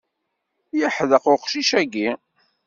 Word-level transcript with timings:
Yeḥdeq 0.79 1.25
uqcic 1.33 1.71
agi. 1.81 2.09